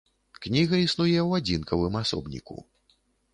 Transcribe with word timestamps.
Кніга 0.45 0.79
існуе 0.85 1.19
ў 1.23 1.31
адзінкавым 1.41 1.99
асобніку. 2.01 2.57